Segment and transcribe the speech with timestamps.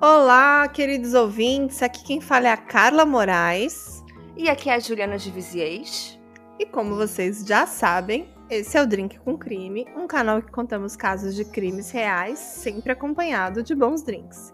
[0.00, 1.82] Olá, queridos ouvintes.
[1.82, 4.04] Aqui quem fala é a Carla Moraes.
[4.36, 6.16] E aqui é a Juliana de Viziers.
[6.56, 10.94] E como vocês já sabem, esse é o Drink com Crime, um canal que contamos
[10.94, 14.52] casos de crimes reais, sempre acompanhado de bons drinks.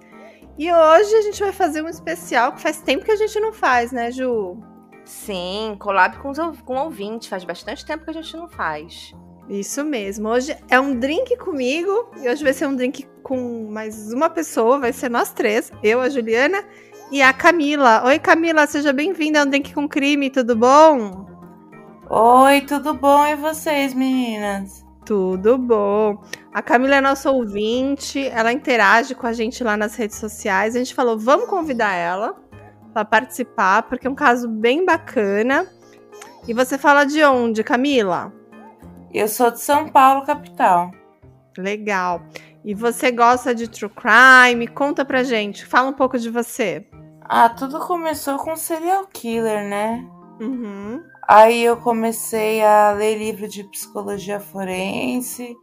[0.57, 3.53] E hoje a gente vai fazer um especial que faz tempo que a gente não
[3.53, 4.57] faz, né, Ju?
[5.05, 7.29] Sim, collab com, os, com ouvintes.
[7.29, 9.13] Faz bastante tempo que a gente não faz.
[9.49, 10.29] Isso mesmo.
[10.29, 14.79] Hoje é um drink comigo e hoje vai ser um drink com mais uma pessoa,
[14.79, 16.65] vai ser nós três, eu, a Juliana
[17.11, 18.03] e a Camila.
[18.07, 21.27] Oi, Camila, seja bem-vinda a um drink com crime, tudo bom?
[22.09, 24.85] Oi, tudo bom e vocês, meninas?
[25.05, 26.23] Tudo bom.
[26.53, 30.75] A Camila é nossa ouvinte, ela interage com a gente lá nas redes sociais.
[30.75, 32.35] A gente falou, vamos convidar ela
[32.95, 35.67] para participar, porque é um caso bem bacana.
[36.49, 38.33] E você fala de onde, Camila?
[39.15, 40.91] Eu sou de São Paulo, capital.
[41.57, 42.21] Legal.
[42.65, 44.67] E você gosta de true crime?
[44.67, 46.87] Conta pra gente, fala um pouco de você.
[47.23, 50.05] Ah, tudo começou com serial killer, né?
[50.41, 51.01] Uhum.
[51.29, 55.55] Aí eu comecei a ler livro de psicologia forense,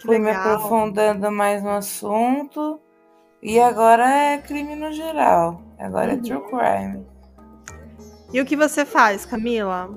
[0.00, 0.54] Que fui me legal.
[0.54, 2.80] aprofundando mais no assunto.
[3.42, 5.60] E agora é crime no geral.
[5.78, 6.18] Agora Uhum.
[6.18, 7.06] é true crime.
[8.32, 9.90] E o que você faz, Camila?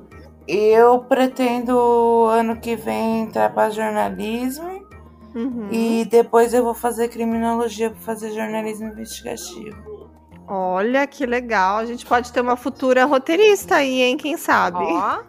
[0.47, 4.83] Eu pretendo ano que vem entrar para jornalismo
[5.35, 5.67] Uhum.
[5.71, 10.11] e depois eu vou fazer criminologia para fazer jornalismo investigativo.
[10.47, 11.77] Olha que legal.
[11.77, 14.15] A gente pode ter uma futura roteirista aí, hein?
[14.17, 14.83] Quem sabe?
[14.83, 15.23] Ó.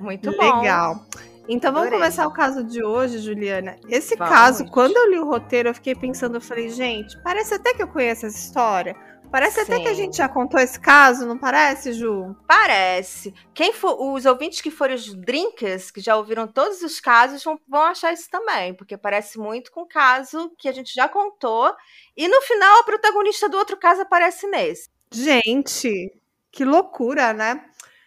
[0.00, 0.60] Muito bom.
[0.60, 1.00] legal.
[1.48, 1.98] Então vamos Adorei.
[2.00, 3.76] começar o caso de hoje, Juliana.
[3.88, 4.32] Esse Vamos.
[4.34, 7.82] caso, quando eu li o roteiro, eu fiquei pensando, eu falei, gente, parece até que
[7.82, 8.96] eu conheço essa história.
[9.30, 9.96] Parece até que a Sim.
[9.96, 12.34] gente já contou esse caso, não parece, Ju?
[12.46, 13.34] Parece.
[13.52, 17.58] Quem for, os ouvintes que forem os drinkers, que já ouviram todos os casos, vão,
[17.68, 21.72] vão achar isso também, porque parece muito com o caso que a gente já contou.
[22.16, 24.88] E no final, a protagonista do outro caso aparece nesse.
[25.10, 26.12] Gente,
[26.50, 27.64] que loucura, né?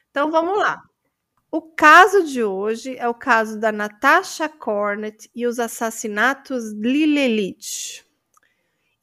[0.10, 0.82] Então vamos lá.
[1.52, 8.06] O caso de hoje é o caso da Natasha Cornett e os assassinatos Lilelit.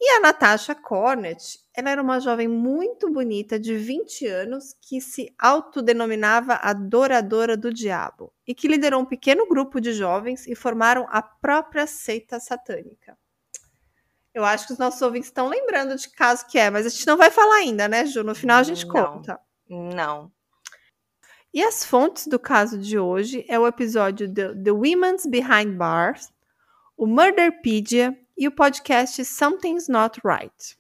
[0.01, 5.35] E a Natasha Cornett, ela era uma jovem muito bonita de 20 anos que se
[5.39, 11.21] autodenominava adoradora do diabo e que liderou um pequeno grupo de jovens e formaram a
[11.21, 13.17] própria seita satânica.
[14.33, 17.07] Eu acho que os nossos ouvintes estão lembrando de caso que é, mas a gente
[17.07, 18.25] não vai falar ainda, né, Ju?
[18.25, 18.93] No final a gente Não.
[18.95, 19.39] conta.
[19.69, 20.33] Não.
[21.53, 26.33] E as fontes do caso de hoje é o episódio The, The Women's Behind Bars,
[26.97, 30.77] o Murderpedia e o podcast Something's Not Right.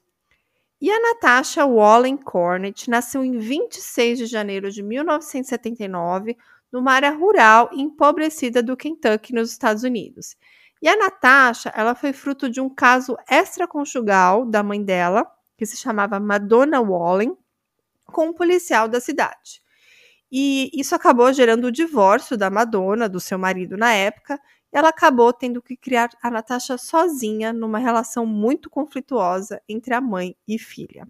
[0.80, 6.36] E a Natasha Wallen Cornett nasceu em 26 de janeiro de 1979
[6.70, 10.36] numa área rural empobrecida do Kentucky, nos Estados Unidos.
[10.82, 15.26] E a Natasha, ela foi fruto de um caso extraconjugal da mãe dela,
[15.56, 17.34] que se chamava Madonna Wallen,
[18.04, 19.62] com um policial da cidade.
[20.30, 24.38] E isso acabou gerando o divórcio da Madonna, do seu marido na época,
[24.72, 30.36] ela acabou tendo que criar a Natasha sozinha numa relação muito conflituosa entre a mãe
[30.46, 31.06] e filha.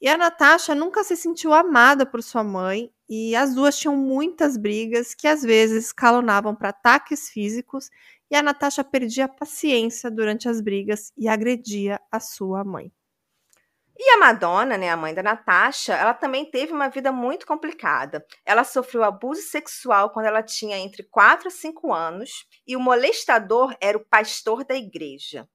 [0.00, 4.56] E a Natasha nunca se sentiu amada por sua mãe, e as duas tinham muitas
[4.56, 7.88] brigas que às vezes escalonavam para ataques físicos,
[8.30, 12.90] e a Natasha perdia a paciência durante as brigas e agredia a sua mãe.
[14.04, 18.26] E a Madonna, né, a mãe da Natasha, ela também teve uma vida muito complicada.
[18.44, 23.76] Ela sofreu abuso sexual quando ela tinha entre 4 a 5 anos, e o molestador
[23.80, 25.48] era o pastor da igreja.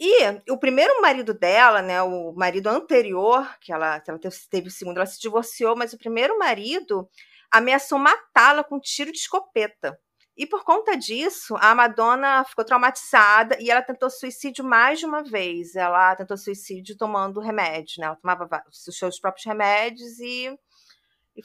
[0.00, 0.10] E
[0.50, 4.70] o primeiro marido dela, né, o marido anterior, que ela, que ela teve, teve o
[4.70, 7.06] segundo, ela se divorciou, mas o primeiro marido
[7.50, 10.00] ameaçou matá-la com um tiro de escopeta.
[10.36, 15.22] E por conta disso, a Madonna ficou traumatizada e ela tentou suicídio mais de uma
[15.22, 15.74] vez.
[15.76, 18.06] Ela tentou suicídio tomando remédio, né?
[18.06, 20.50] Ela tomava va- os seus próprios remédios e,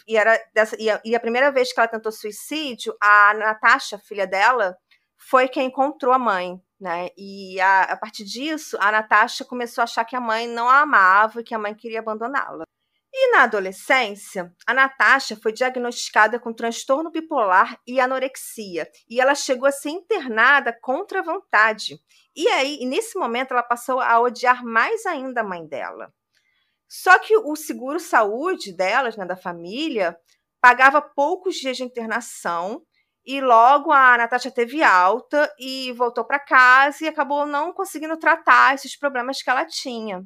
[0.07, 3.97] e era dessa, e, a, e a primeira vez que ela tentou suicídio, a Natasha,
[3.97, 4.77] filha dela,
[5.17, 7.09] foi quem encontrou a mãe, né?
[7.17, 10.81] E a, a partir disso, a Natasha começou a achar que a mãe não a
[10.81, 12.63] amava e que a mãe queria abandoná-la.
[13.17, 19.69] E na adolescência, a Natasha foi diagnosticada com transtorno bipolar e anorexia, e ela chegou
[19.69, 21.97] a ser internada contra a vontade.
[22.35, 26.13] E aí, nesse momento, ela passou a odiar mais ainda a mãe dela.
[26.89, 30.17] Só que o seguro saúde delas, né, da família,
[30.59, 32.83] pagava poucos dias de internação
[33.25, 38.75] e logo a Natasha teve alta e voltou para casa e acabou não conseguindo tratar
[38.75, 40.21] esses problemas que ela tinha.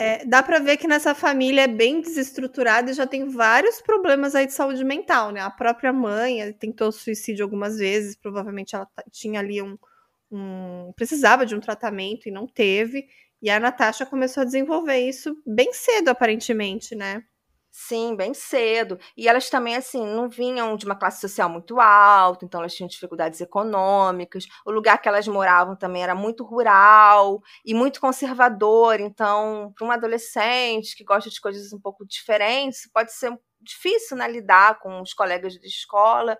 [0.00, 4.34] É, dá para ver que nessa família é bem desestruturada e já tem vários problemas
[4.36, 5.40] aí de saúde mental, né?
[5.40, 9.76] A própria mãe tentou suicídio algumas vezes, provavelmente ela tinha ali um,
[10.30, 13.08] um- precisava de um tratamento e não teve.
[13.42, 17.24] E a Natasha começou a desenvolver isso bem cedo, aparentemente, né?
[17.80, 18.98] Sim, bem cedo.
[19.16, 22.88] E elas também, assim, não vinham de uma classe social muito alta, então elas tinham
[22.88, 24.46] dificuldades econômicas.
[24.66, 28.98] O lugar que elas moravam também era muito rural e muito conservador.
[28.98, 34.26] Então, para uma adolescente que gosta de coisas um pouco diferentes, pode ser difícil né,
[34.28, 36.36] lidar com os colegas de escola.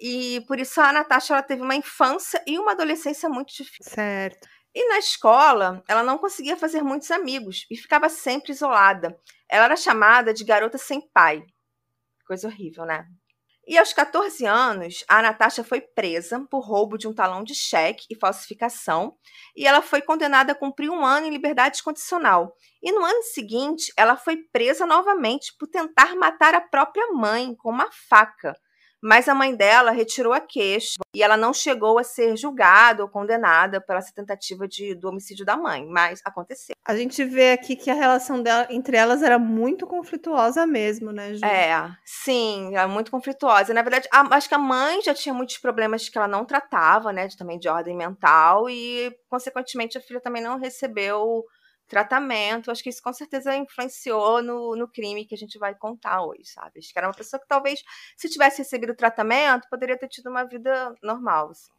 [0.00, 3.92] E por isso a Natasha ela teve uma infância e uma adolescência muito difícil.
[3.92, 4.48] Certo.
[4.76, 9.18] E na escola, ela não conseguia fazer muitos amigos e ficava sempre isolada.
[9.48, 11.42] Ela era chamada de garota sem pai.
[12.26, 13.06] Coisa horrível, né?
[13.66, 18.04] E aos 14 anos, a Natasha foi presa por roubo de um talão de cheque
[18.10, 19.16] e falsificação,
[19.56, 22.54] e ela foi condenada a cumprir um ano em liberdade condicional.
[22.82, 27.70] E no ano seguinte, ela foi presa novamente por tentar matar a própria mãe com
[27.70, 28.52] uma faca.
[29.06, 33.08] Mas a mãe dela retirou a queixa e ela não chegou a ser julgada ou
[33.08, 36.74] condenada pela essa tentativa de, do homicídio da mãe, mas aconteceu.
[36.84, 41.34] A gente vê aqui que a relação dela, entre elas era muito conflituosa mesmo, né,
[41.34, 41.44] Ju?
[41.44, 43.72] É, sim, era muito conflituosa.
[43.72, 47.12] Na verdade, a, acho que a mãe já tinha muitos problemas que ela não tratava,
[47.12, 51.44] né, de, também de ordem mental, e, consequentemente, a filha também não recebeu
[51.86, 52.70] tratamento.
[52.70, 56.44] Acho que isso com certeza influenciou no, no crime que a gente vai contar hoje,
[56.46, 56.78] sabe?
[56.78, 57.82] Acho que era uma pessoa que talvez,
[58.16, 61.72] se tivesse recebido tratamento, poderia ter tido uma vida normal, assim.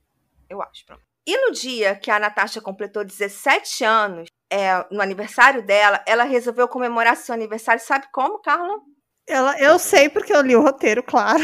[0.49, 0.85] Eu acho.
[0.85, 1.01] Pronto.
[1.25, 6.67] E no dia que a Natasha completou 17 anos, é, no aniversário dela, ela resolveu
[6.67, 7.83] comemorar seu aniversário.
[7.83, 8.79] Sabe como, Carla?
[9.27, 11.43] Ela, eu sei porque eu li o roteiro, claro.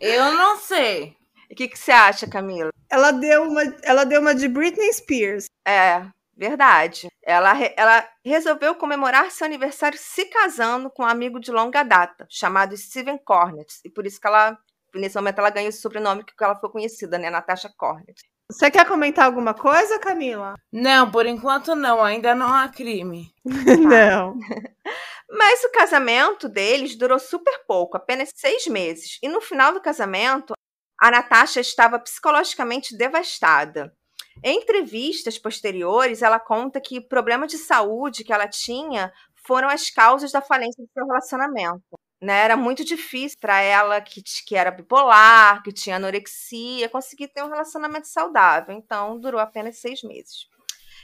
[0.00, 1.16] Eu não sei.
[1.48, 2.70] O que, que você acha, Camila?
[2.90, 5.46] Ela deu uma, ela deu uma de Britney Spears.
[5.64, 6.04] É,
[6.42, 7.06] Verdade.
[7.22, 12.76] Ela, ela resolveu comemorar seu aniversário se casando com um amigo de longa data, chamado
[12.76, 13.72] Steven Cornett.
[13.84, 14.58] E por isso que ela,
[14.92, 17.30] nesse momento, ela ganha o sobrenome que ela foi conhecida, né?
[17.30, 18.22] Natasha Cornett.
[18.50, 20.54] Você quer comentar alguma coisa, Camila?
[20.72, 22.02] Não, por enquanto não.
[22.02, 23.32] Ainda não há crime.
[23.44, 24.34] não.
[25.30, 29.20] Mas o casamento deles durou super pouco, apenas seis meses.
[29.22, 30.54] E no final do casamento,
[31.00, 33.96] a Natasha estava psicologicamente devastada.
[34.42, 39.12] Em entrevistas posteriores, ela conta que problemas de saúde que ela tinha
[39.46, 41.82] foram as causas da falência do seu relacionamento.
[42.20, 42.44] Né?
[42.44, 47.48] Era muito difícil para ela, que, que era bipolar, que tinha anorexia, conseguir ter um
[47.48, 48.74] relacionamento saudável.
[48.74, 50.46] Então, durou apenas seis meses.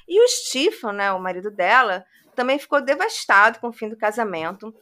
[0.07, 2.05] E o Stephen, né, o marido dela,
[2.35, 4.73] também ficou devastado com o fim do casamento,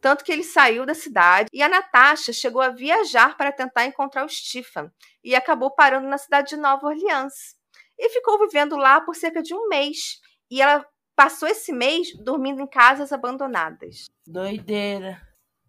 [0.00, 4.24] tanto que ele saiu da cidade e a Natasha chegou a viajar para tentar encontrar
[4.24, 4.90] o Stephen
[5.22, 7.54] e acabou parando na cidade de Nova Orleans
[7.98, 10.20] e ficou vivendo lá por cerca de um mês.
[10.50, 10.84] E ela
[11.16, 14.10] passou esse mês dormindo em casas abandonadas.
[14.26, 15.20] Doideira.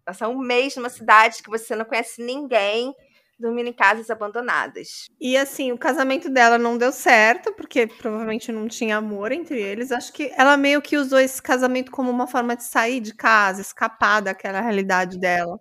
[0.04, 2.94] Passar um mês numa cidade que você não conhece ninguém,
[3.38, 5.06] dormindo em casas abandonadas.
[5.20, 9.92] E assim, o casamento dela não deu certo, porque provavelmente não tinha amor entre eles.
[9.92, 13.60] Acho que ela meio que usou esse casamento como uma forma de sair de casa,
[13.60, 15.58] escapar daquela realidade dela.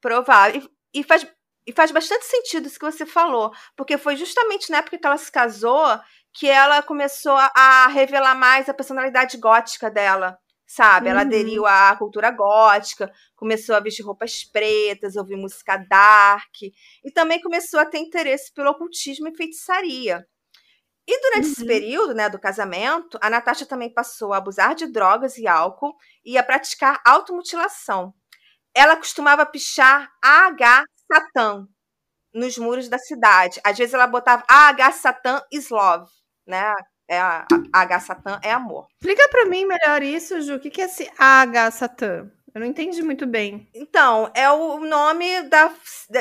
[0.00, 0.62] Provável.
[0.92, 1.26] E, e faz
[1.66, 5.16] e faz bastante sentido isso que você falou, porque foi justamente na época que ela
[5.16, 6.00] se casou
[6.32, 11.08] que ela começou a revelar mais a personalidade gótica dela, sabe?
[11.08, 11.26] Ela uhum.
[11.26, 16.62] aderiu à cultura gótica, começou a vestir roupas pretas, ouvir música dark,
[17.04, 20.24] e também começou a ter interesse pelo ocultismo e feitiçaria.
[21.06, 21.52] E durante uhum.
[21.52, 25.96] esse período né, do casamento, a Natasha também passou a abusar de drogas e álcool
[26.24, 28.14] e a praticar automutilação.
[28.72, 31.66] Ela costumava pichar AH Satã
[32.32, 33.60] nos muros da cidade.
[33.64, 36.10] Às vezes ela botava AH Satã is love,
[36.46, 36.72] né?
[37.08, 38.86] É a, a H Satã é amor.
[39.00, 40.54] Explica para mim melhor isso, Ju.
[40.54, 42.30] O que é esse AH Satã?
[42.54, 43.68] Eu não entendi muito bem.
[43.74, 45.72] Então, é o nome da,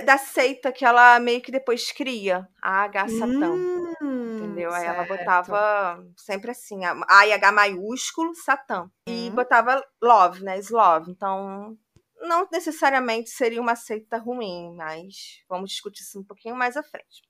[0.05, 3.51] da seita que ela meio que depois cria, a H Satã.
[3.51, 4.71] Hum, entendeu?
[4.71, 4.83] Certo.
[4.83, 8.83] Aí ela botava sempre assim, A e H maiúsculo, Satã.
[9.07, 9.27] Hum.
[9.27, 10.59] E botava love, né?
[10.59, 11.11] Slove.
[11.11, 11.75] Então,
[12.21, 17.21] não necessariamente seria uma seita ruim, mas vamos discutir isso um pouquinho mais à frente.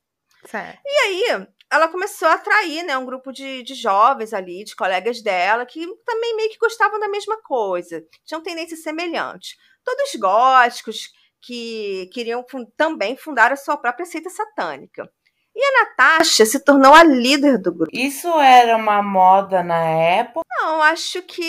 [0.45, 0.81] Certo.
[0.85, 5.21] E aí, ela começou a atrair né, um grupo de, de jovens ali, de colegas
[5.21, 9.57] dela, que também meio que gostavam da mesma coisa, tinham tendências semelhantes.
[9.83, 11.09] Todos góticos
[11.41, 15.09] que queriam também fundar a sua própria seita satânica.
[15.59, 17.91] E a Natasha se tornou a líder do grupo.
[17.93, 20.47] Isso era uma moda na época?
[20.49, 21.43] Não, acho que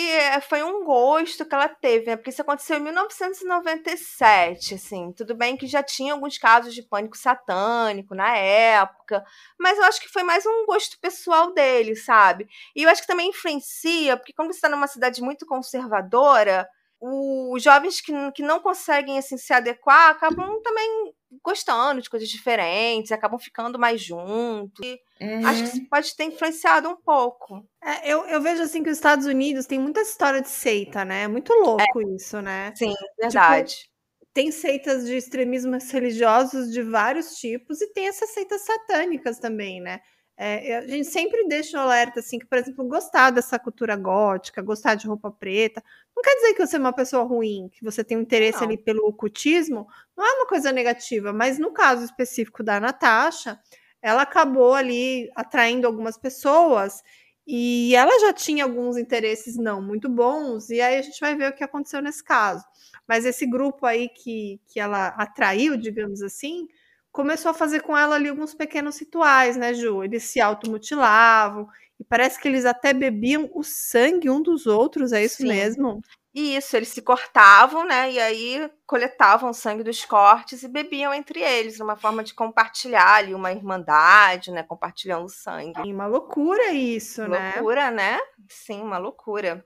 [0.49, 2.17] foi um gosto que ela teve, né?
[2.17, 5.13] Porque isso aconteceu em 1997, assim.
[5.13, 9.23] Tudo bem que já tinha alguns casos de pânico satânico na época,
[9.57, 12.49] mas eu acho que foi mais um gosto pessoal dele, sabe?
[12.75, 16.67] E eu acho que também influencia, porque quando você está numa cidade muito conservadora,
[16.99, 21.13] os jovens que, que não conseguem assim, se adequar acabam também
[21.43, 24.85] gostando de coisas diferentes, acabam ficando mais juntos.
[25.19, 25.45] Uhum.
[25.45, 27.65] Acho que isso pode ter influenciado um pouco.
[27.83, 31.23] É, eu, eu vejo assim que os Estados Unidos tem muita história de seita, né?
[31.23, 32.73] É muito louco isso, né?
[32.75, 33.89] Sim, verdade.
[34.33, 39.99] Tem seitas de extremismos religiosos de vários tipos e tem essas seitas satânicas também, né?
[40.43, 44.59] É, a gente sempre deixa o alerta, assim, que, por exemplo, gostar dessa cultura gótica,
[44.59, 45.83] gostar de roupa preta,
[46.15, 48.65] não quer dizer que você é uma pessoa ruim, que você tem um interesse Não.
[48.65, 53.59] ali pelo ocultismo, não é uma coisa negativa, mas no caso específico da Natasha,
[54.01, 57.03] ela acabou ali atraindo algumas pessoas
[57.45, 61.51] e ela já tinha alguns interesses não muito bons, e aí a gente vai ver
[61.51, 62.65] o que aconteceu nesse caso.
[63.07, 66.67] Mas esse grupo aí que, que ela atraiu, digamos assim,
[67.11, 70.03] começou a fazer com ela ali alguns pequenos rituais, né, Ju?
[70.03, 71.67] Eles se automutilavam,
[72.01, 75.49] e parece que eles até bebiam o sangue um dos outros, é isso Sim.
[75.49, 76.01] mesmo?
[76.33, 78.11] E isso, eles se cortavam, né?
[78.11, 83.15] E aí coletavam o sangue dos cortes e bebiam entre eles, uma forma de compartilhar
[83.15, 84.63] ali uma irmandade, né?
[84.63, 85.79] Compartilhando o sangue.
[85.85, 87.53] E uma loucura isso, né?
[87.55, 88.17] Loucura, né?
[88.49, 89.63] Sim, uma loucura.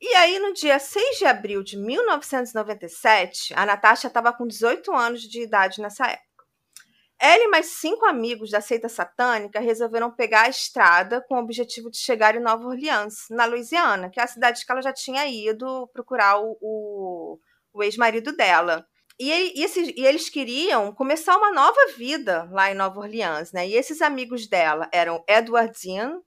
[0.00, 5.22] E aí, no dia 6 de abril de 1997, a Natasha estava com 18 anos
[5.22, 6.27] de idade nessa época.
[7.20, 11.90] Ela e mais cinco amigos da seita satânica resolveram pegar a estrada com o objetivo
[11.90, 15.26] de chegar em Nova Orleans, na Louisiana, que é a cidade que ela já tinha
[15.26, 17.38] ido procurar o, o,
[17.72, 18.86] o ex-marido dela.
[19.18, 23.66] E, e, esses, e, eles queriam começar uma nova vida lá em Nova Orleans, né?
[23.66, 26.20] E esses amigos dela eram Edward Dean,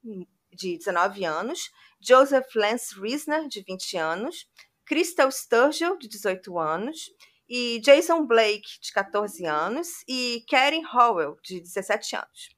[0.52, 1.72] de 19 anos,
[2.02, 4.46] Joseph Lance Riesner, de 20 anos,
[4.86, 7.12] Crystal Sturgill, de 18 anos,
[7.54, 12.50] e Jason Blake, de 14 anos, e Karen Howell, de 17 anos.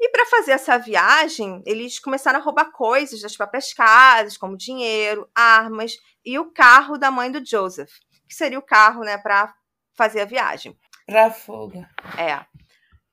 [0.00, 5.28] E para fazer essa viagem, eles começaram a roubar coisas das próprias casas, como dinheiro,
[5.34, 7.92] armas e o carro da mãe do Joseph,
[8.26, 9.54] que seria o carro, né, para
[9.92, 10.74] fazer a viagem.
[11.04, 11.86] Pra fuga.
[12.16, 12.42] É.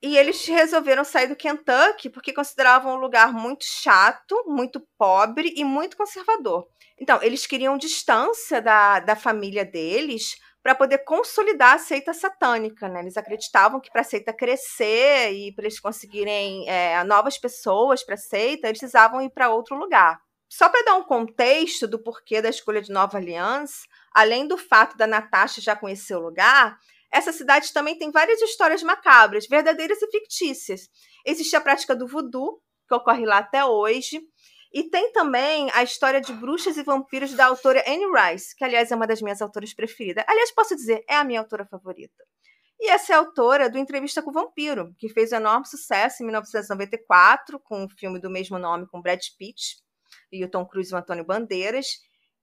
[0.01, 5.65] E eles resolveram sair do Kentucky porque consideravam um lugar muito chato, muito pobre e
[5.65, 6.65] muito conservador.
[6.97, 12.87] Então, eles queriam distância da, da família deles para poder consolidar a seita satânica.
[12.87, 13.01] Né?
[13.01, 18.15] Eles acreditavam que para a seita crescer e para eles conseguirem é, novas pessoas para
[18.15, 20.19] a seita, eles precisavam ir para outro lugar.
[20.49, 23.81] Só para dar um contexto do porquê da escolha de Nova Orleans,
[24.15, 26.77] além do fato da Natasha já conhecer o lugar,
[27.11, 30.89] essa cidade também tem várias histórias macabras, verdadeiras e fictícias.
[31.25, 34.21] Existe a prática do voodoo, que ocorre lá até hoje,
[34.73, 38.91] e tem também a história de bruxas e vampiros da autora Anne Rice, que, aliás,
[38.91, 40.23] é uma das minhas autoras preferidas.
[40.27, 42.23] Aliás, posso dizer, é a minha autora favorita.
[42.79, 46.23] E essa é a autora do Entrevista com o Vampiro, que fez um enorme sucesso
[46.23, 49.77] em 1994, com o filme do mesmo nome com Brad Pitt
[50.31, 51.85] e o Tom Cruise e o Antônio Bandeiras.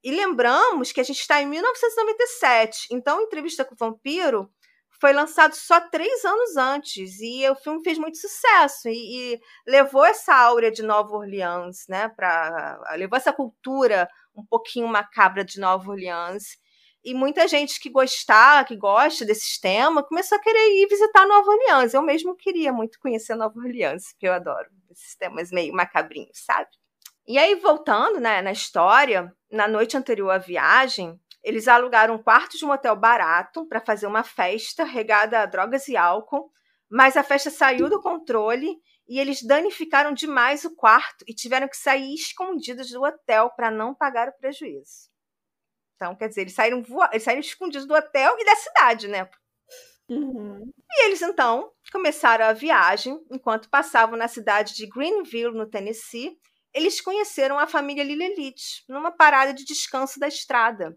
[0.02, 4.48] E lembramos que a gente está em 1997, então Entrevista com o Vampiro
[5.00, 10.04] foi lançado só três anos antes e o filme fez muito sucesso e, e levou
[10.04, 12.08] essa áurea de Nova Orleans, né?
[12.10, 16.58] Para levou essa cultura um pouquinho macabra de Nova Orleans
[17.02, 21.50] e muita gente que gostar, que gosta desse tema, começou a querer ir visitar Nova
[21.50, 21.94] Orleans.
[21.94, 26.68] Eu mesmo queria muito conhecer Nova Orleans, porque eu adoro esses temas meio macabrinhos, sabe?
[27.26, 32.58] E aí voltando, né, na história, na noite anterior à viagem, eles alugaram um quarto
[32.58, 36.50] de um hotel barato para fazer uma festa regada a drogas e álcool,
[36.88, 38.76] mas a festa saiu do controle
[39.08, 43.94] e eles danificaram demais o quarto e tiveram que sair escondidos do hotel para não
[43.94, 45.10] pagar o prejuízo.
[45.96, 47.08] Então, quer dizer, eles saíram, voa...
[47.12, 49.28] eles saíram escondidos do hotel e da cidade, né?
[50.08, 50.72] Uhum.
[50.90, 53.20] E eles então começaram a viagem.
[53.30, 56.36] Enquanto passavam na cidade de Greenville, no Tennessee,
[56.74, 60.96] eles conheceram a família Lilelite numa parada de descanso da estrada.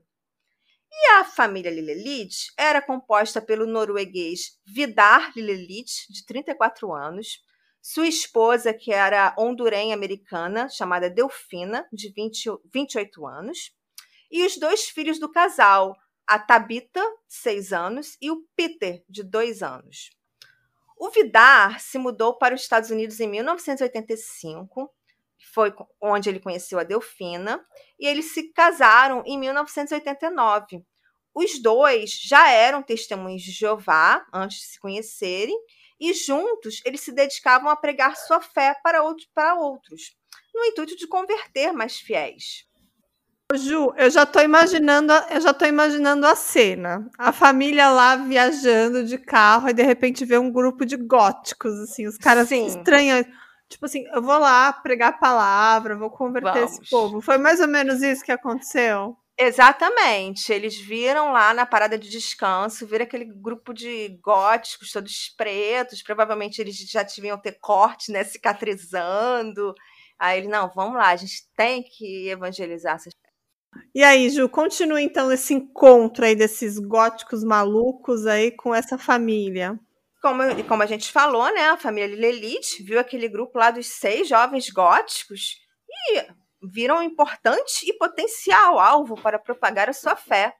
[0.95, 7.41] E a família Lilelite era composta pelo norueguês Vidar Lilelite, de 34 anos,
[7.81, 13.75] sua esposa, que era hondurenha americana, chamada Delfina, de 20, 28 anos,
[14.31, 15.93] e os dois filhos do casal,
[16.25, 20.12] a Tabita, 6 anos, e o Peter, de 2 anos.
[20.97, 24.89] O Vidar se mudou para os Estados Unidos em 1985,
[25.53, 27.63] foi onde ele conheceu a Delfina,
[28.00, 30.83] e eles se casaram em 1989.
[31.33, 35.55] Os dois já eram testemunhos de Jeová antes de se conhecerem,
[36.00, 40.15] e juntos eles se dedicavam a pregar sua fé para outros, para outros
[40.53, 42.65] no intuito de converter mais fiéis.
[43.55, 47.10] Ju, eu já tô imaginando, eu já tô imaginando a cena.
[47.17, 52.07] A família lá viajando de carro e de repente vê um grupo de góticos, assim,
[52.07, 52.65] os caras Sim.
[52.65, 53.25] estranhos.
[53.74, 56.74] Tipo assim, eu vou lá pregar a palavra, vou converter Vamos.
[56.74, 57.22] esse povo.
[57.22, 59.18] Foi mais ou menos isso que aconteceu?
[59.38, 60.53] Exatamente.
[60.53, 66.03] Eles viram lá na parada de descanso, viram aquele grupo de góticos, todos pretos.
[66.03, 68.24] Provavelmente eles já deviam ter corte, né?
[68.24, 69.74] Cicatrizando.
[70.20, 73.13] Aí ele, não, vamos lá, a gente tem que evangelizar essas
[73.96, 79.80] e aí, Ju, continua então esse encontro aí desses góticos malucos aí com essa família.
[80.24, 81.68] Como, como a gente falou, né?
[81.68, 86.25] A família Lilith viu aquele grupo lá dos seis jovens góticos e
[86.63, 90.56] viram um importante e potencial alvo para propagar a sua fé.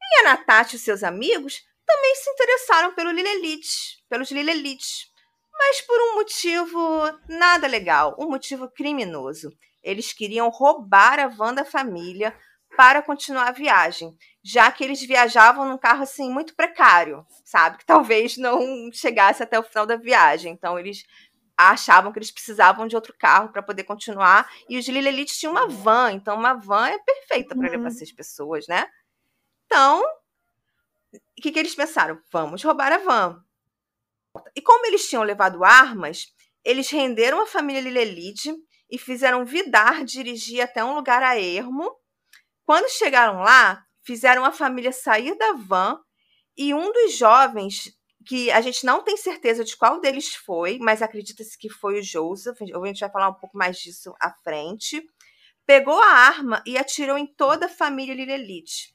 [0.00, 5.10] E a Natasha e seus amigos também se interessaram pelo Lilith, pelos Lilith,
[5.58, 9.52] mas por um motivo nada legal, um motivo criminoso.
[9.82, 12.32] Eles queriam roubar a van da família
[12.76, 17.78] para continuar a viagem, já que eles viajavam num carro assim muito precário, sabe?
[17.78, 20.52] Que talvez não chegasse até o final da viagem.
[20.52, 21.04] Então eles
[21.56, 24.50] achavam que eles precisavam de outro carro para poder continuar.
[24.68, 27.72] E os Lila Elite tinham uma van, então uma van é perfeita para uhum.
[27.72, 28.88] levar seis pessoas, né?
[29.66, 30.02] Então,
[31.14, 32.20] o que, que eles pensaram?
[32.30, 33.42] Vamos roubar a van.
[34.56, 36.32] E como eles tinham levado armas,
[36.64, 38.54] eles renderam a família Lilelide
[38.90, 41.90] e fizeram Vidar dirigir até um lugar a ermo.
[42.64, 45.98] Quando chegaram lá, fizeram a família sair da van
[46.56, 47.92] e um dos jovens
[48.24, 52.02] que a gente não tem certeza de qual deles foi, mas acredita-se que foi o
[52.02, 55.04] Joseph, a gente vai falar um pouco mais disso à frente,
[55.66, 58.94] pegou a arma e atirou em toda a família Lilelite.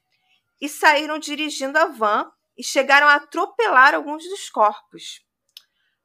[0.62, 5.21] E saíram dirigindo a van e chegaram a atropelar alguns dos corpos.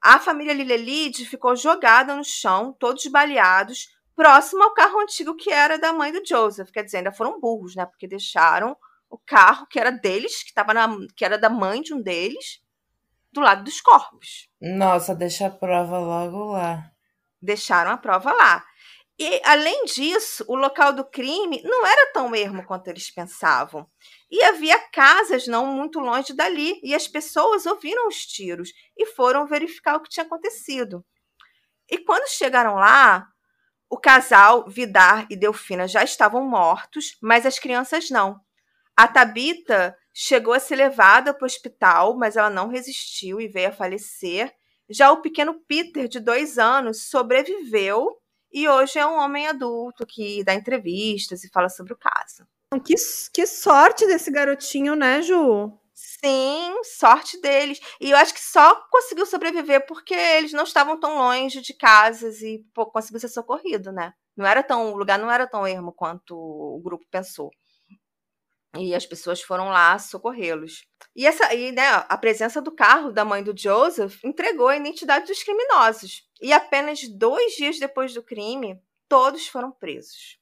[0.01, 5.77] A família Lilelide ficou jogada no chão, todos baleados, próximo ao carro antigo que era
[5.77, 6.71] da mãe do Joseph.
[6.71, 7.85] Quer dizer, ainda foram burros, né?
[7.85, 8.75] Porque deixaram
[9.09, 12.61] o carro que era deles, que, tava na, que era da mãe de um deles,
[13.31, 14.49] do lado dos corpos.
[14.61, 16.91] Nossa, deixa a prova logo lá.
[17.41, 18.63] Deixaram a prova lá.
[19.19, 23.87] E, além disso, o local do crime não era tão ermo quanto eles pensavam.
[24.29, 29.45] E havia casas não muito longe dali, e as pessoas ouviram os tiros e foram
[29.45, 31.05] verificar o que tinha acontecido.
[31.89, 33.27] E quando chegaram lá,
[33.93, 38.41] o casal, Vidar e Delfina, já estavam mortos, mas as crianças não.
[38.97, 43.69] A Tabita chegou a ser levada para o hospital, mas ela não resistiu e veio
[43.69, 44.51] a falecer.
[44.89, 48.17] Já o pequeno Peter, de dois anos, sobreviveu
[48.51, 52.47] e hoje é um homem adulto que dá entrevistas e fala sobre o caso.
[52.83, 52.95] Que,
[53.31, 55.71] que sorte desse garotinho, né, Ju?
[56.05, 57.79] Sim, sorte deles.
[58.01, 62.41] E eu acho que só conseguiu sobreviver porque eles não estavam tão longe de casas
[62.41, 64.13] e pô, conseguiu ser socorrido, né?
[64.35, 67.51] Não era tão, o lugar não era tão ermo quanto o grupo pensou.
[68.75, 70.85] E as pessoas foram lá socorrê-los.
[71.15, 75.27] E essa, e, né, a presença do carro da mãe do Joseph entregou a identidade
[75.27, 76.27] dos criminosos.
[76.41, 80.37] E apenas dois dias depois do crime, todos foram presos.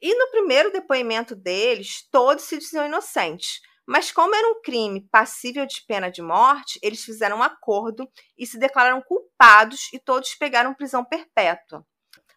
[0.00, 3.60] E no primeiro depoimento deles, todos se diziam inocentes.
[3.86, 8.46] Mas, como era um crime passível de pena de morte, eles fizeram um acordo e
[8.46, 11.86] se declararam culpados e todos pegaram prisão perpétua.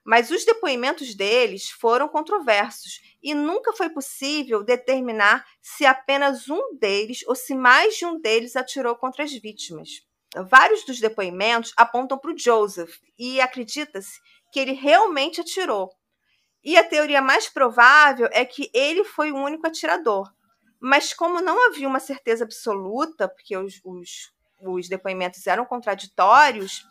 [0.04, 7.24] Mas os depoimentos deles foram controversos e nunca foi possível determinar se apenas um deles
[7.28, 9.90] ou se mais de um deles atirou contra as vítimas.
[10.50, 14.20] Vários dos depoimentos apontam para o Joseph e acredita-se
[14.52, 15.90] que ele realmente atirou.
[16.64, 20.32] E a teoria mais provável é que ele foi o único atirador.
[20.80, 26.86] Mas como não havia uma certeza absoluta, porque os, os, os depoimentos eram contraditórios,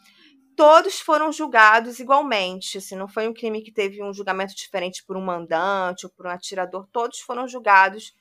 [0.57, 2.79] todos foram julgados igualmente.
[2.79, 6.27] Assim, não foi um crime que teve um julgamento diferente por um mandante ou por
[6.27, 6.89] um atirador.
[6.91, 8.15] Todos foram julgados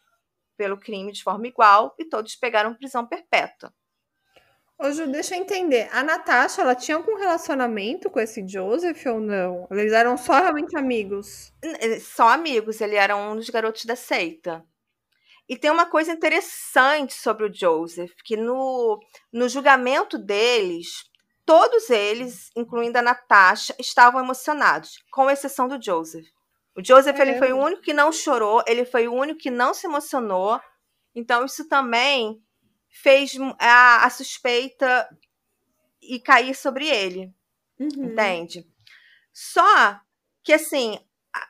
[0.58, 3.74] pelo crime de forma igual e todos pegaram prisão perpétua.
[4.78, 5.88] Ô, Ju, deixa eu entender.
[5.94, 9.68] A Natasha, ela tinha algum relacionamento com esse Joseph ou não?
[9.72, 11.54] Eles eram só realmente amigos?
[11.62, 12.82] Eh, só amigos.
[12.82, 14.66] Ele era um dos garotos da seita.
[15.48, 19.00] E tem uma coisa interessante sobre o Joseph, que no,
[19.32, 21.10] no julgamento deles,
[21.46, 26.26] Todos eles, incluindo a Natasha, estavam emocionados, com exceção do Joseph.
[26.76, 27.22] O Joseph é.
[27.22, 30.60] ele foi o único que não chorou, ele foi o único que não se emocionou.
[31.14, 32.42] Então, isso também
[32.90, 35.08] fez a, a suspeita
[36.02, 37.32] e cair sobre ele.
[37.80, 38.06] Uhum.
[38.06, 38.68] Entende?
[39.32, 40.00] Só
[40.44, 41.00] que, assim,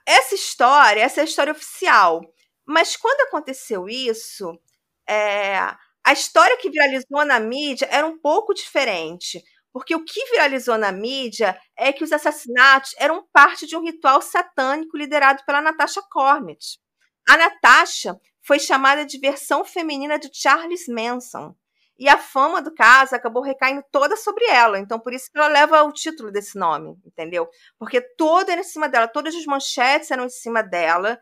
[0.05, 2.21] essa história, essa é a história oficial.
[2.65, 4.59] Mas quando aconteceu isso,
[5.07, 5.57] é,
[6.03, 9.43] a história que viralizou na mídia era um pouco diferente.
[9.71, 14.21] Porque o que viralizou na mídia é que os assassinatos eram parte de um ritual
[14.21, 16.79] satânico liderado pela Natasha Cornett.
[17.27, 21.53] A Natasha foi chamada de versão feminina de Charles Manson.
[21.97, 24.77] E a fama do caso acabou recaindo toda sobre ela.
[24.79, 27.49] Então, por isso que ela leva o título desse nome, entendeu?
[27.79, 31.19] Porque toda era em cima dela, todas as manchetes eram em cima dela.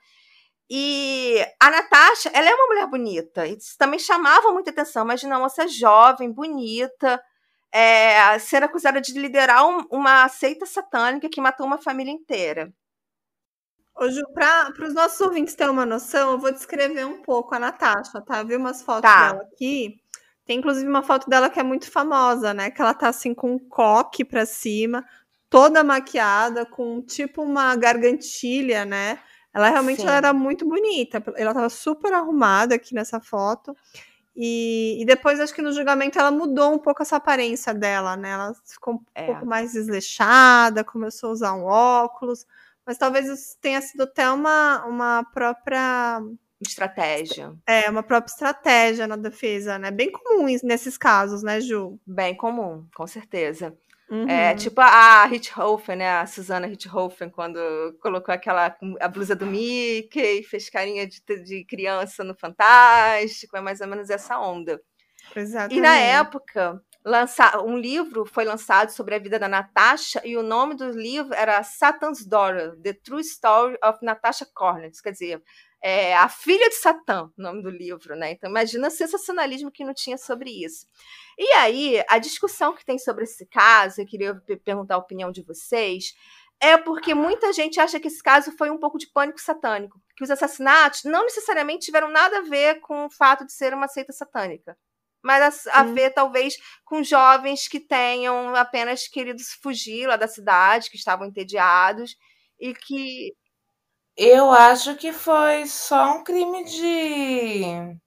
[0.76, 3.46] E a Natasha, ela é uma mulher bonita.
[3.46, 5.04] Isso também chamava muita atenção.
[5.04, 7.22] Imagina uma moça jovem, bonita,
[7.72, 12.74] é, ser acusada de liderar um, uma seita satânica que matou uma família inteira.
[13.96, 17.60] Ô, Ju, para os nossos ouvintes terem uma noção, eu vou descrever um pouco a
[17.60, 18.42] Natasha, tá?
[18.42, 19.34] Vi umas fotos Tá.
[19.34, 20.02] dela aqui.
[20.44, 22.72] Tem inclusive uma foto dela que é muito famosa, né?
[22.72, 25.06] Que ela tá assim com um coque pra cima,
[25.52, 29.20] toda maquiada, com tipo uma gargantilha, né?
[29.54, 31.24] Ela realmente ela era muito bonita.
[31.36, 33.76] Ela tava super arrumada aqui nessa foto.
[34.36, 38.32] E, e depois, acho que no julgamento, ela mudou um pouco essa aparência dela, né?
[38.32, 39.28] Ela ficou um É.
[39.28, 42.46] pouco mais desleixada, começou a usar um óculos.
[42.86, 46.20] Mas talvez isso tenha sido até uma, uma própria
[46.60, 47.54] Estratégia.
[47.68, 49.92] é, uma própria estratégia na defesa, né?
[49.92, 52.00] Bem comum nesses casos, né, Ju?
[52.06, 53.78] Bem comum, com certeza.
[54.14, 54.30] Uhum.
[54.30, 56.20] É tipo a Richthofen, né?
[56.20, 57.58] A Susana Richthofen, quando
[58.00, 63.82] colocou aquela a blusa do Mickey, fez carinha de, de criança no Fantástico, é mais
[63.82, 64.80] ou menos essa onda.
[65.36, 65.80] Exatamente.
[65.80, 70.44] E na época, lança, um livro foi lançado sobre a vida da Natasha e o
[70.44, 75.42] nome do livro era Satan's Daughter, The True Story of Natasha Cornett, quer dizer,
[75.84, 78.32] é, a filha de Satã, o nome do livro, né?
[78.32, 80.88] Então imagina o sensacionalismo que não tinha sobre isso.
[81.38, 85.32] E aí, a discussão que tem sobre esse caso, eu queria pe- perguntar a opinião
[85.32, 86.14] de vocês,
[86.60, 90.24] é porque muita gente acha que esse caso foi um pouco de pânico satânico, que
[90.24, 94.14] os assassinatos não necessariamente tiveram nada a ver com o fato de ser uma seita
[94.14, 94.78] satânica,
[95.22, 100.90] mas a, a ver talvez com jovens que tenham apenas querido fugir lá da cidade,
[100.90, 102.16] que estavam entediados
[102.60, 103.34] e que
[104.16, 107.98] Eu acho que foi só um crime de.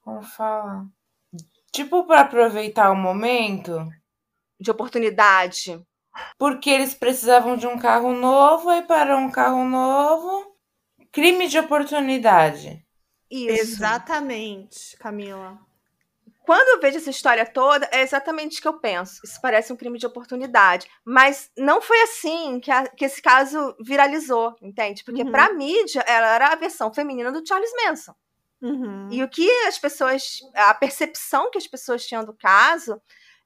[0.00, 0.86] Como fala?
[1.72, 3.88] Tipo, para aproveitar o momento.
[4.60, 5.80] de oportunidade.
[6.38, 10.56] Porque eles precisavam de um carro novo, aí para um carro novo.
[11.10, 12.84] Crime de oportunidade.
[13.30, 13.52] Isso.
[13.52, 15.58] Exatamente, Camila.
[16.44, 19.20] Quando eu vejo essa história toda, é exatamente o que eu penso.
[19.24, 20.88] Isso parece um crime de oportunidade.
[21.04, 25.04] Mas não foi assim que, a- que esse caso viralizou, entende?
[25.04, 25.30] Porque Uhum.
[25.30, 28.14] pra mídia, ela era a versão feminina do Charles Manson.
[28.60, 29.08] Uhum.
[29.10, 30.38] E o que as pessoas.
[30.54, 33.00] A percepção que as pessoas tinham do caso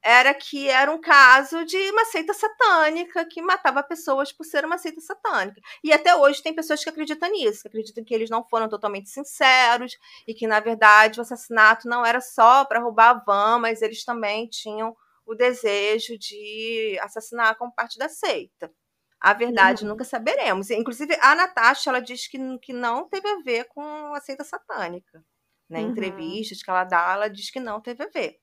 [0.07, 4.79] era que era um caso de uma seita satânica que matava pessoas por ser uma
[4.79, 5.61] seita satânica.
[5.85, 9.11] E até hoje tem pessoas que acreditam nisso, que acreditam que eles não foram totalmente
[9.11, 13.83] sinceros e que, na verdade, o assassinato não era só para roubar a van, mas
[13.83, 18.71] eles também tinham o desejo de assassinar como parte da seita.
[19.21, 19.87] A verdade Uhum.
[19.87, 20.71] nunca saberemos.
[20.71, 23.83] Inclusive, a Natasha ela diz que, que não teve a ver com
[24.15, 25.25] a seita satânica.
[25.69, 25.81] Né?
[25.81, 25.89] Em Uhum.
[25.89, 28.39] entrevistas que ela dá, ela diz que não teve a ver.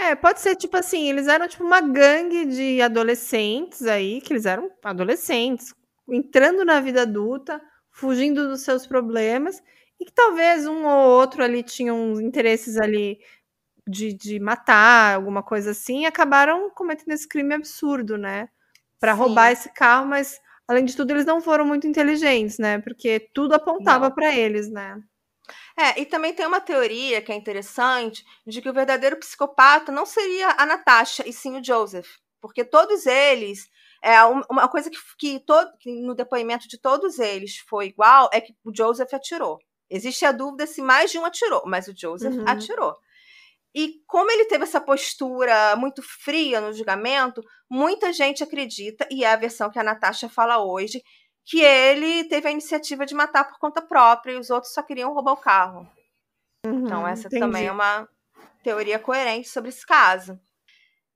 [0.00, 4.46] É, pode ser tipo assim, eles eram tipo uma gangue de adolescentes aí, que eles
[4.46, 5.74] eram adolescentes,
[6.08, 9.60] entrando na vida adulta, fugindo dos seus problemas,
[9.98, 13.18] e que talvez um ou outro ali tinha uns interesses ali
[13.88, 18.48] de, de matar, alguma coisa assim, e acabaram cometendo esse crime absurdo, né?
[19.00, 19.18] Pra Sim.
[19.18, 22.78] roubar esse carro, mas além de tudo, eles não foram muito inteligentes, né?
[22.78, 24.96] Porque tudo apontava pra eles, né?
[25.76, 30.04] É, e também tem uma teoria que é interessante de que o verdadeiro psicopata não
[30.06, 32.08] seria a Natasha, e sim o Joseph.
[32.40, 33.66] Porque todos eles.
[34.02, 38.30] É, um- uma coisa que, que, todo, que no depoimento de todos eles foi igual
[38.32, 39.58] é que o Joseph atirou.
[39.90, 42.44] Existe a dúvida se mais de um atirou, mas o Joseph Uhum.
[42.46, 42.94] atirou.
[43.74, 49.32] E como ele teve essa postura muito fria no julgamento, muita gente acredita, e é
[49.32, 51.02] a versão que a Natasha fala hoje,
[51.48, 55.12] que ele teve a iniciativa de matar por conta própria e os outros só queriam
[55.14, 55.88] roubar o carro.
[56.64, 57.40] Então, Uhum, essa entendi.
[57.40, 58.06] também é uma
[58.62, 60.38] teoria coerente sobre esse caso.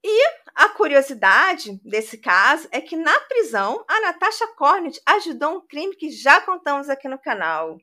[0.05, 5.95] E a curiosidade desse caso é que na prisão, a Natasha Cornett ajudou um crime
[5.97, 7.77] que já contamos aqui no canal.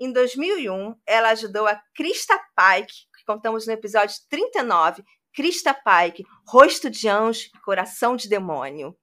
[0.00, 5.02] Em 2001, ela ajudou a Krista Pike, que contamos no episódio 39,
[5.34, 8.96] Krista Pike, Rosto de Anjo e Coração de Demônio.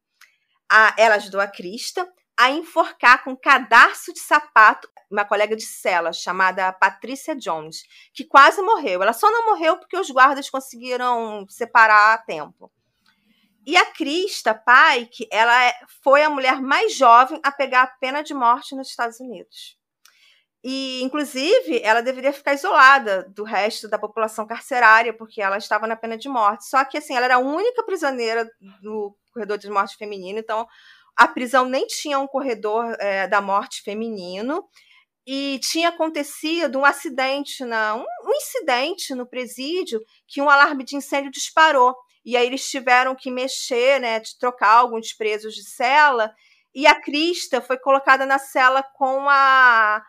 [0.69, 5.65] A- ela ajudou a Krista a enforcar com um cadarço de sapato uma colega de
[5.65, 9.01] cela chamada Patrícia Jones, que quase morreu.
[9.01, 12.71] Ela só não morreu porque os guardas conseguiram separar a tempo.
[13.65, 18.21] E a Krista Pike, ela é- foi a mulher mais jovem a pegar a pena
[18.21, 19.77] de morte nos Estados Unidos.
[20.63, 25.95] E, inclusive, ela deveria ficar isolada do resto da população carcerária, porque ela estava na
[25.95, 26.65] pena de morte.
[26.65, 28.49] Só que, assim, ela era a única prisioneira
[28.81, 30.67] do corredor de morte feminino, então
[31.15, 34.67] a prisão nem tinha um corredor eh, da morte feminino.
[35.27, 40.95] E tinha acontecido um acidente, na, um, um incidente no presídio que um alarme de
[40.95, 41.95] incêndio disparou.
[42.23, 46.33] E aí eles tiveram que mexer, né, de trocar alguns presos de cela.
[46.73, 50.03] E a Crista foi colocada na cela com a,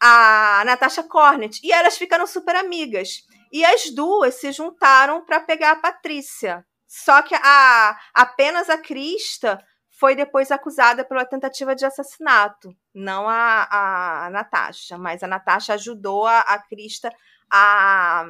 [0.00, 1.60] a Natasha Cornet.
[1.62, 3.26] E elas ficaram super amigas.
[3.52, 6.64] E as duas se juntaram para pegar a Patrícia.
[6.86, 9.62] Só que a, apenas a Krista
[9.98, 16.26] foi depois acusada pela tentativa de assassinato, não a, a Natasha, mas a Natasha ajudou
[16.26, 17.10] a, a Krista
[17.50, 18.22] a,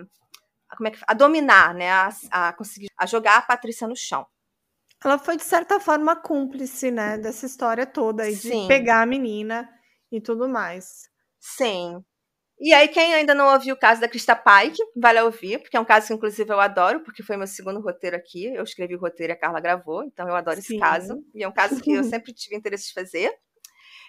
[0.68, 3.96] a, como é que, a dominar, né, a, a conseguir a jogar a Patrícia no
[3.96, 4.26] chão.
[5.02, 8.68] Ela foi, de certa forma, cúmplice, né, dessa história toda aí, de Sim.
[8.68, 9.68] pegar a menina
[10.10, 11.08] e tudo mais.
[11.40, 12.02] Sim.
[12.60, 15.80] E aí, quem ainda não ouviu o caso da Krista Pike, vale ouvir, porque é
[15.80, 18.46] um caso que, inclusive, eu adoro, porque foi meu segundo roteiro aqui.
[18.46, 20.62] Eu escrevi o roteiro e a Carla gravou, então eu adoro Sim.
[20.62, 21.22] esse caso.
[21.34, 23.32] E é um caso que eu sempre tive interesse de fazer.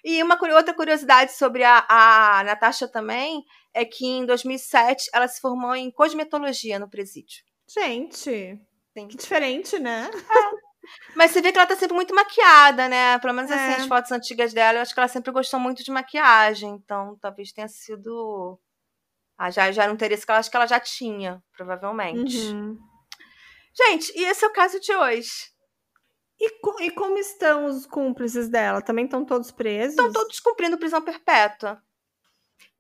[0.04, 5.42] E uma outra curiosidade sobre a, a Natasha também é que em 2007 ela se
[5.42, 7.44] formou em cosmetologia no presídio.
[7.68, 8.60] Gente,
[8.94, 9.08] Sim.
[9.08, 10.10] que diferente, né?
[11.16, 13.18] Mas você vê que ela tá sempre muito maquiada, né?
[13.20, 13.76] Pelo menos assim, É.
[13.78, 16.72] as fotos antigas dela, eu acho que ela sempre gostou muito de maquiagem.
[16.72, 18.60] Então, talvez tenha sido.
[19.38, 22.38] Ah, já, já era um interesse que ela acho que ela já tinha, provavelmente.
[22.38, 22.78] Uhum.
[23.76, 25.30] Gente, e esse é o caso de hoje.
[26.40, 28.82] E, co- e como estão os cúmplices dela?
[28.82, 29.92] Também estão todos presos?
[29.92, 31.82] Estão todos cumprindo prisão perpétua.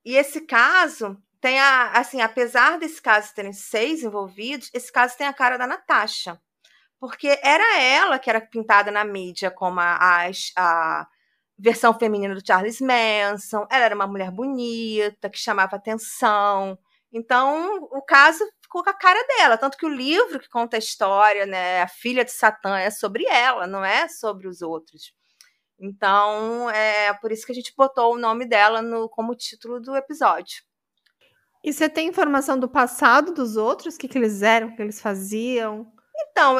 [0.03, 1.91] E esse caso tem a.
[1.91, 6.39] Assim, apesar desse caso terem seis envolvidos, esse caso tem a cara da Natasha.
[6.99, 11.07] Porque era ela que era pintada na mídia como a, a, a
[11.57, 13.65] versão feminina do Charles Manson.
[13.69, 16.77] Ela era uma mulher bonita, que chamava atenção.
[17.11, 19.57] Então, o caso ficou com a cara dela.
[19.57, 23.25] Tanto que o livro que conta a história, né, A Filha de Satã, é sobre
[23.25, 25.13] ela, não é sobre os outros.
[25.79, 29.95] Então, é por isso que a gente botou o nome dela no, como título do
[29.95, 30.63] episódio.
[31.63, 33.95] E você tem informação do passado dos outros?
[33.95, 34.67] O que, que eles eram?
[34.67, 35.91] O que eles faziam?
[36.17, 36.57] Então,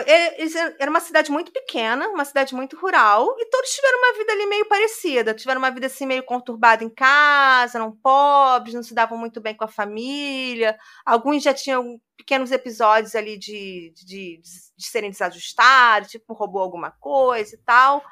[0.79, 4.45] era uma cidade muito pequena, uma cidade muito rural, e todos tiveram uma vida ali
[4.47, 5.33] meio parecida.
[5.33, 9.55] Tiveram uma vida assim meio conturbada em casa, eram pobres, não se davam muito bem
[9.55, 10.77] com a família.
[11.05, 14.41] Alguns já tinham pequenos episódios ali de, de, de,
[14.77, 18.03] de serem desajustados, tipo, roubou alguma coisa e tal.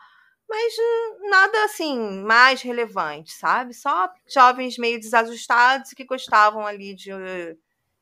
[0.47, 3.73] Mas hum, nada assim mais relevante, sabe?
[3.73, 7.11] Só jovens meio desajustados que gostavam ali de,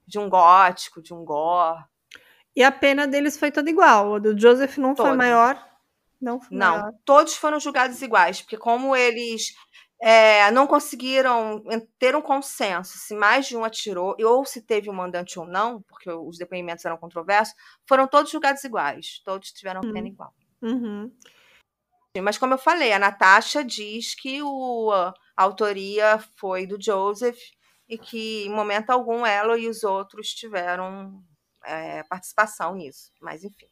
[0.05, 1.90] de um gótico, de um gore.
[2.55, 4.13] E a pena deles foi toda igual.
[4.13, 5.71] O do Joseph não foi maior.
[6.21, 6.93] Não foi Não, maior.
[7.05, 9.53] todos foram julgados iguais, porque como eles
[10.01, 11.63] é, não conseguiram
[11.97, 15.81] ter um consenso se mais de um atirou, ou se teve um mandante ou não,
[15.83, 17.55] porque os depoimentos eram controversos,
[17.87, 19.21] foram todos julgados iguais.
[19.23, 20.33] Todos tiveram pena igual.
[20.61, 21.11] Uhum.
[22.21, 27.39] Mas como eu falei, a Natasha diz que o, a autoria foi do Joseph
[27.87, 31.23] e que em momento algum ela e os outros tiveram
[31.65, 33.11] é, participação nisso.
[33.21, 33.65] Mas enfim.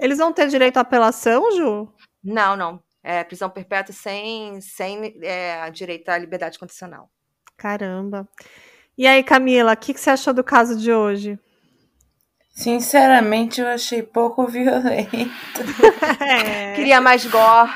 [0.00, 1.92] Eles vão ter direito à apelação, Ju?
[2.22, 2.82] Não, não.
[3.02, 7.10] É prisão perpétua sem, sem é, direito à liberdade condicional.
[7.56, 8.28] Caramba.
[8.96, 11.38] E aí, Camila, o que, que você achou do caso de hoje?
[12.54, 15.10] Sinceramente, eu achei pouco violento.
[16.20, 17.70] É, Queria mais gore.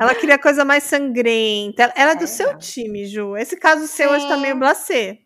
[0.00, 1.82] ela queria coisa mais sangrenta.
[1.84, 2.26] Ela- Ela é do É.
[2.26, 3.36] seu time, Ju.
[3.36, 4.40] Esse caso seu hoje tá Sim.
[4.42, 5.18] meio blasé.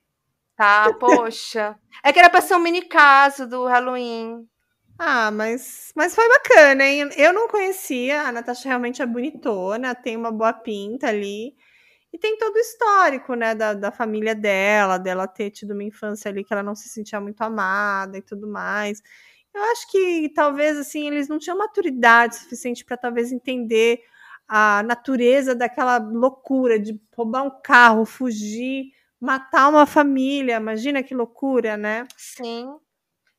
[0.56, 1.78] Tá, poxa.
[2.02, 4.46] É que era pra ser um mini caso do Halloween.
[4.98, 7.10] Ah, mas, mas foi bacana, hein?
[7.16, 8.22] Eu não conhecia.
[8.22, 11.54] A Natasha realmente é bonitona, tem uma boa pinta ali.
[12.12, 16.30] E tem todo o histórico, né, da, da família dela, dela ter tido uma infância
[16.30, 19.02] ali que ela não se sentia muito amada e tudo mais.
[19.54, 24.00] Eu acho que talvez, assim, eles não tinham maturidade suficiente para talvez entender
[24.48, 30.56] a natureza daquela loucura de roubar um carro, fugir, matar uma família.
[30.56, 32.06] Imagina que loucura, né?
[32.16, 32.68] Sim.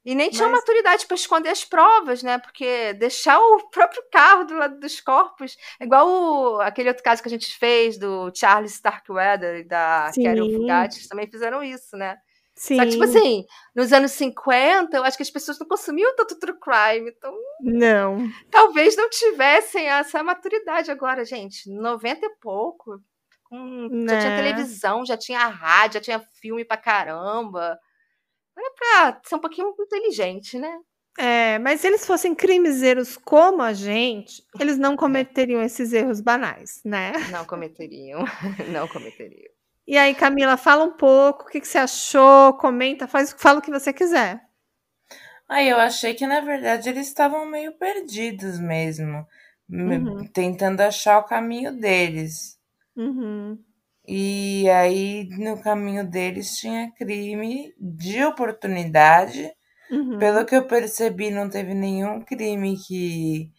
[0.05, 2.37] E nem tinha Mas- maturidade pra esconder as provas, né?
[2.37, 5.57] Porque deixar o próprio carro do lado dos corpos.
[5.81, 10.49] Igual o- aquele outro caso que a gente fez do Charles Starkweather e da Carol
[10.49, 10.55] Sim.
[10.55, 10.95] Fugatti.
[10.97, 12.17] Eles também fizeram isso, né?
[12.55, 12.77] Sim.
[12.77, 13.43] Só que, tipo assim,
[13.75, 17.11] nos anos 50, eu acho que as pessoas não consumiam tanto true crime.
[17.15, 18.17] Então, Não.
[18.49, 21.69] talvez não tivessem essa maturidade agora, gente.
[21.69, 22.97] 90 e pouco.
[23.49, 24.35] Com- Já tinha Né.
[24.37, 27.77] televisão, já tinha rádio, já tinha filme pra caramba.
[28.57, 28.71] Era
[29.11, 30.77] pra ser um pouquinho inteligente, né?
[31.19, 36.81] É, mas se eles fossem crimezeiros como a gente, eles não cometeriam esses erros banais,
[36.85, 37.13] né?
[37.31, 38.23] Não cometeriam.
[38.71, 39.51] Não cometeriam.
[39.87, 43.61] E aí, Camila, fala um pouco, o que, que você achou, comenta, faz, fala o
[43.61, 44.41] que você quiser.
[45.47, 49.25] Aí eu achei que, na verdade, eles estavam meio perdidos mesmo.
[49.69, 50.27] me- Uhum.
[50.27, 52.56] Tentando achar o caminho deles.
[52.97, 53.63] Uhum.
[54.07, 59.51] E aí, no caminho deles, tinha crime de oportunidade.
[59.89, 60.19] Uhum.
[60.19, 63.51] Pelo que eu percebi, não teve nenhum crime que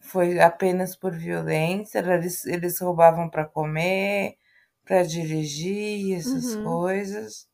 [0.00, 2.00] foi apenas por violência.
[2.00, 4.36] Eles, eles roubavam para comer,
[4.84, 6.62] para dirigir essas Uhum.
[6.62, 7.48] coisas.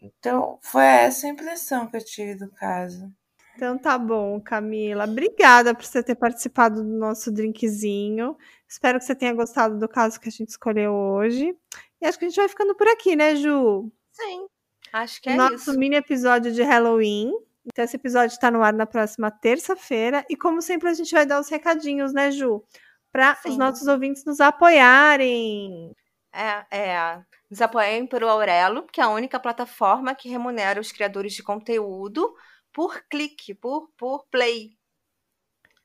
[0.00, 3.12] Então, foi essa a impressão que eu tive do caso.
[3.54, 5.04] Então tá bom, Camila.
[5.04, 8.36] Obrigada por você ter participado do nosso drinkzinho.
[8.68, 11.56] Espero que você tenha gostado do caso que a gente escolheu hoje.
[12.00, 13.90] E acho que a gente vai ficando por aqui, né, Ju?
[14.10, 14.46] Sim,
[14.92, 15.78] acho que é nosso isso.
[15.78, 17.32] mini episódio de Halloween.
[17.64, 20.24] Então, esse episódio está no ar na próxima terça-feira.
[20.30, 22.64] E, como sempre, a gente vai dar os recadinhos, né, Ju?
[23.10, 25.92] Para os nossos ouvintes nos apoiarem.
[26.32, 27.22] É, é.
[27.50, 32.34] Nos apoiem pelo Aurelo, que é a única plataforma que remunera os criadores de conteúdo
[32.72, 34.76] por clique, por, por play.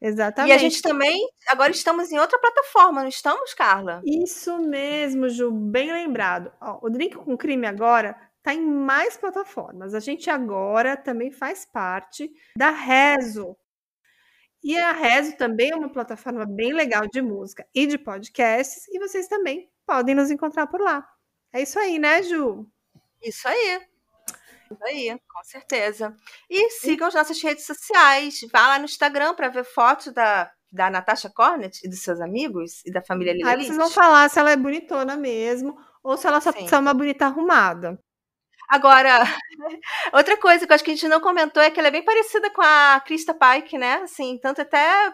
[0.01, 0.51] Exatamente.
[0.51, 4.01] E a gente também, agora estamos em outra plataforma, não estamos, Carla?
[4.03, 6.51] Isso mesmo, Ju, bem lembrado.
[6.59, 9.93] Ó, o Drink com Crime agora tá em mais plataformas.
[9.93, 13.55] A gente agora também faz parte da Rezo.
[14.63, 18.99] E a Rezo também é uma plataforma bem legal de música e de podcasts, e
[18.99, 21.07] vocês também podem nos encontrar por lá.
[21.53, 22.67] É isso aí, né, Ju?
[23.21, 23.81] Isso aí.
[24.73, 26.15] Isso aí, com certeza.
[26.49, 28.39] E sigam as nossas redes sociais.
[28.51, 32.81] Vá lá no Instagram para ver fotos da, da Natasha Cornet e dos seus amigos
[32.85, 36.27] e da família Lila Aí vocês vão falar se ela é bonitona mesmo ou se
[36.27, 36.67] ela só Sim.
[36.71, 37.99] é uma bonita arrumada.
[38.71, 39.19] Agora,
[40.13, 42.05] outra coisa que eu acho que a gente não comentou é que ela é bem
[42.05, 43.95] parecida com a Krista Pike, né?
[43.95, 45.13] Assim, tanto até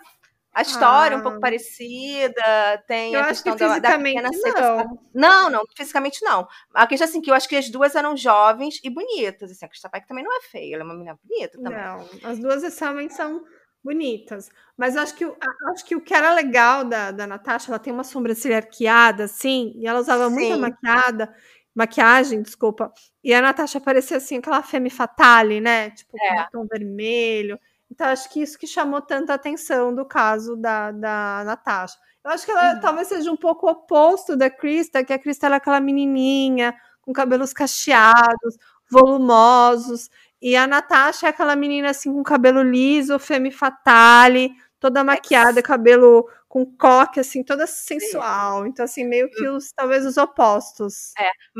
[0.57, 1.23] a história um Ah.
[1.23, 4.99] pouco parecida, tem Eu a acho que questão da, da fisicamente pequena não.
[5.13, 6.47] Não, não, fisicamente não.
[6.73, 9.51] A questão assim, que eu acho que as duas eram jovens e bonitas.
[9.51, 11.77] Assim, a Krista Pike também não é feia, ela é uma menina bonita também.
[11.77, 13.43] Não, as duas realmente são
[13.83, 14.49] bonitas.
[14.75, 15.25] Mas eu acho que,
[15.71, 19.71] acho que o que era legal da, da Natasha, ela tem uma sobrancelha arqueada, assim,
[19.75, 20.61] e ela usava muita Sim.
[20.61, 21.33] maquiada,
[21.75, 22.91] maquiagem, desculpa.
[23.23, 25.91] E a Natasha parecia assim, aquela femme fatale, né?
[25.91, 26.35] Tipo, com É.
[26.37, 27.59] batom vermelho.
[27.89, 31.97] Então, acho que isso que chamou tanta atenção do caso da, da Natasha.
[32.23, 32.79] Eu acho que ela Uhum.
[32.81, 37.53] talvez seja um pouco oposto da Krista, que a Krista era aquela menininha, com cabelos
[37.53, 38.57] cacheados,
[38.89, 40.09] volumosos.
[40.41, 46.27] E a Natasha é aquela menina assim com cabelo liso, femme fatale, toda maquiada, cabelo
[46.47, 48.65] com coque, assim, toda sensual.
[48.65, 51.11] Então, assim, meio que os, talvez os opostos.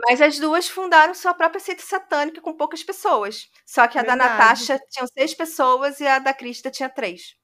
[0.08, 3.50] Mas as duas fundaram sua própria seita satânica com poucas pessoas.
[3.65, 4.30] Só que a da Verdade.
[4.32, 7.36] Natasha tinham seis pessoas e a da Krista tinha três.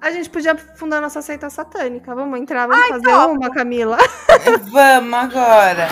[0.00, 2.14] A gente podia fundar nossa seita satânica.
[2.14, 3.34] Vamos entrar, vamos fazer topo.
[3.34, 3.96] uma, Camila.
[4.70, 5.88] Vamos agora.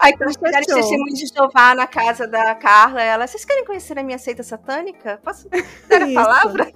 [0.00, 3.64] Aí quando Então, chegaram os testemunhos de Jeová na casa da Carla, ela, vocês querem
[3.64, 5.18] conhecer a minha seita satânica?
[5.24, 5.48] Posso
[5.88, 6.14] dar a Isso.
[6.14, 6.72] palavra?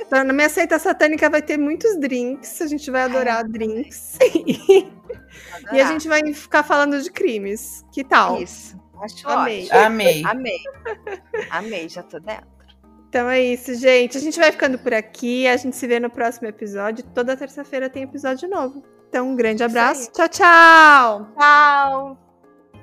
[0.00, 2.60] Então, na minha seita satânica vai ter muitos drinks.
[2.60, 4.18] A gente vai adorar drinks.
[5.72, 7.84] e a gente vai ficar falando de crimes.
[7.92, 8.40] Que tal?
[8.40, 8.76] Isso.
[9.00, 9.64] Acho Amei.
[9.64, 9.78] ótimo.
[9.78, 10.24] Amei.
[10.24, 10.58] Amei.
[11.50, 12.46] Amei, já tô dentro.
[13.08, 14.16] Então é isso, gente.
[14.16, 15.46] A gente vai ficando por aqui.
[15.46, 17.04] A gente se vê no próximo episódio.
[17.14, 18.82] Toda terça-feira tem episódio novo.
[19.08, 20.10] Então, um grande abraço.
[20.12, 21.28] Tchau, tchau.
[21.34, 22.18] Tchau.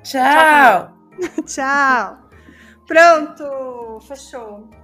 [0.02, 0.94] Tchau.
[1.46, 2.18] Tchau.
[2.86, 4.00] Pronto.
[4.06, 4.83] Fechou.